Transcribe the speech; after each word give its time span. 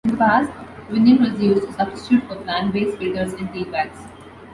In 0.03 0.11
the 0.13 0.17
past, 0.17 0.49
Vinyon 0.89 1.19
was 1.19 1.39
used 1.39 1.63
a 1.69 1.73
substitute 1.73 2.23
for 2.27 2.35
plant-based 2.37 2.97
filters 2.97 3.33
in 3.35 3.47
tea 3.53 3.65
bags. 3.65 4.07